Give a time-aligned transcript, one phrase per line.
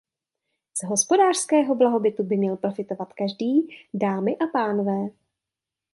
[0.73, 5.07] Z hospodářského blahobytu by měl profitovat každý, dámy a pánové.